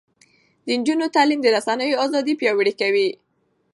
د 0.65 0.67
نجونو 0.79 1.05
تعلیم 1.15 1.39
د 1.43 1.47
رسنیو 1.55 2.01
ازادي 2.05 2.33
پیاوړې 2.41 2.73
کوي. 2.81 3.09